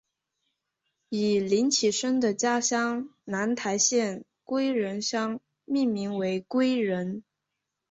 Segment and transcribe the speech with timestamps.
[1.09, 7.23] 以林启生的家乡台南县归仁乡命名为归仁。